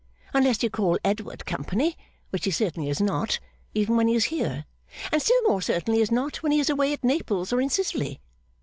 Unless 0.33 0.63
you 0.63 0.71
call 0.71 0.97
Edward 1.05 1.45
company, 1.45 1.95
which 2.31 2.45
he 2.45 2.49
certainly 2.49 2.89
is 2.89 2.99
not, 2.99 3.39
even 3.75 3.95
when 3.95 4.07
he 4.07 4.15
is 4.15 4.25
here, 4.33 4.65
and 5.11 5.21
still 5.21 5.39
more 5.43 5.61
certainly 5.61 6.01
is 6.01 6.09
not 6.11 6.41
when 6.41 6.51
he 6.51 6.59
is 6.59 6.71
away 6.71 6.91
at 6.91 7.03
Naples 7.03 7.53
or 7.53 7.61
in 7.61 7.69
Sicily. 7.69 8.19